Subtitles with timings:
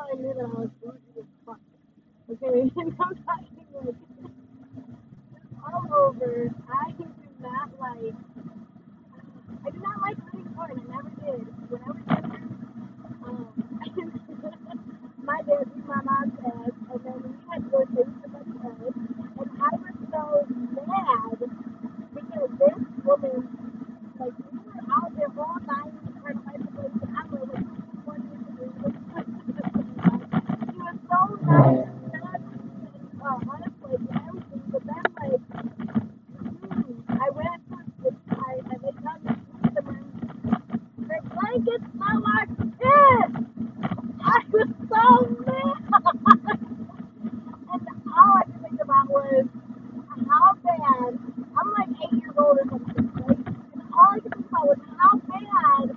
[0.00, 1.60] how I knew that I was bougie as fuck.
[2.30, 3.96] Okay, and I'm talking like
[5.74, 6.50] all over.
[6.72, 7.06] I do
[7.40, 8.14] not like.
[9.66, 10.70] I do not like living porn.
[10.72, 11.46] I never did.
[11.68, 12.40] When I was younger,
[13.26, 13.48] um,
[15.24, 18.96] my dad beat my mom's ass, and then we had to go chase somebody else,
[18.96, 20.24] and I was so
[20.88, 21.38] mad
[22.14, 23.38] because this woman,
[24.20, 27.48] like, we were out there all night trying to fight the police, and I don't
[27.48, 27.60] know
[28.06, 29.70] what she wanted to do.
[30.72, 35.42] She was so nice, and uh, honestly, and everything, but then, like,
[36.60, 39.32] mm, I went to the side, and they tell me
[39.64, 40.06] to the room,
[41.60, 43.30] blankets smell like shit!
[44.24, 45.04] I was so
[45.46, 46.58] mad!
[47.72, 49.46] and all I could think about was
[50.28, 51.18] how bad,
[51.58, 53.38] I'm like eight years old or something, right?
[53.74, 55.96] And all I could think about was how bad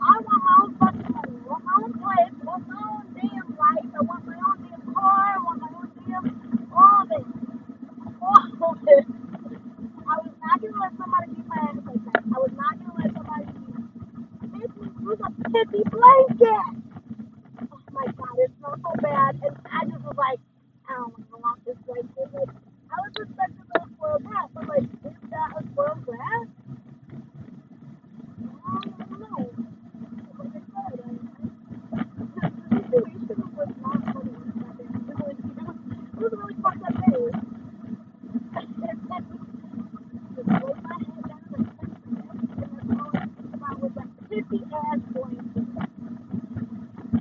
[0.00, 3.04] I want my own fucking money, I want my own place, I want my own
[3.14, 7.10] damn life, I want my own damn car, I want my own damn, all of
[7.12, 7.26] it,
[8.22, 9.06] all of it.
[10.08, 12.22] I was not gonna let somebody beat my ass like that.
[12.24, 13.46] I was not gonna let somebody
[14.58, 14.70] hit
[15.44, 16.82] pissy blanket.
[17.72, 19.34] Oh my god, it smells so bad.
[19.42, 20.40] And I just was like,
[20.88, 22.34] I don't want this blanket.
[22.34, 22.48] Like,
[22.90, 26.48] I was expecting a spoiled brat, but like, is that a spoiled brat?
[28.66, 29.50] I don't know.
[30.38, 31.10] Like I said, I,
[32.40, 34.32] the situation was not funny.
[34.32, 35.76] It was, it was,
[36.14, 37.30] it was a really fucked up day.
[40.36, 43.80] Just lay my head down and touch the bed, and that's all I think about
[43.82, 45.68] was that pissy ass blanket.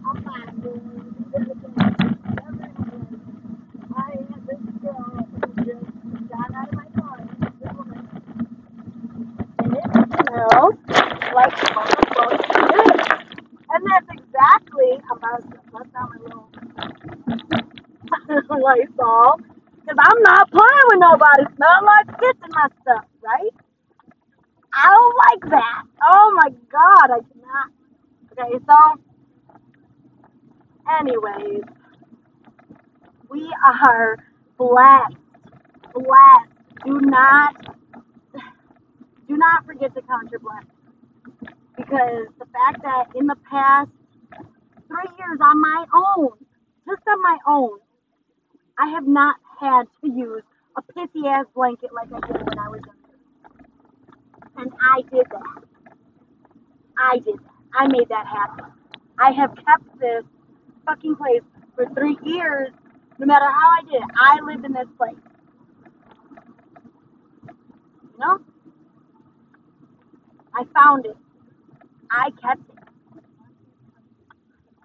[0.05, 1.97] I'm not doing it again.
[2.35, 3.21] Never again.
[3.95, 7.17] I had this girl who just got out of my car.
[7.39, 8.11] This woman.
[9.59, 9.83] And it
[10.27, 10.77] smelled
[11.35, 13.27] like motherfucking shit.
[13.71, 16.49] And that's exactly, I'm about to bust out my little
[18.61, 19.39] Lysol.
[19.81, 23.53] Because I'm not playing with nobody smelling like shit in my stuff, right?
[24.73, 25.83] I don't like that.
[26.03, 27.71] Oh my god, I cannot.
[28.31, 29.01] Okay, so,
[30.99, 31.63] anyways,
[33.29, 34.17] we are
[34.57, 35.17] blessed.
[35.93, 36.51] Blessed.
[36.85, 37.55] Do not,
[39.27, 40.71] do not forget to count your blessings.
[41.77, 43.91] Because the fact that in the past
[44.87, 46.29] three years on my own,
[46.87, 47.79] just on my own,
[48.79, 50.43] I have not had to use
[50.77, 53.07] a pissy ass blanket like I did when I was younger.
[54.57, 55.63] And I did that.
[56.97, 57.51] I did that.
[57.73, 58.65] I made that happen.
[59.19, 60.23] I have kept this
[60.85, 61.41] fucking place
[61.75, 62.69] for three years,
[63.19, 64.09] no matter how I did it.
[64.15, 65.15] I lived in this place.
[68.01, 68.39] You know?
[70.55, 71.17] I found it.
[72.11, 72.83] I kept it.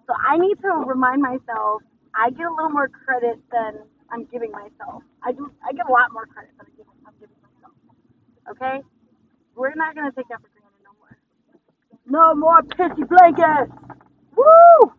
[0.06, 1.83] So I need to remind myself
[2.15, 5.03] I get a little more credit than I'm giving myself.
[5.22, 7.75] I do I get a lot more credit than I'm giving, myself.
[8.50, 8.82] Okay?
[9.56, 11.16] We're not gonna take that for granted no more.
[12.06, 13.72] No more pissy blankets!
[14.37, 14.93] Woo!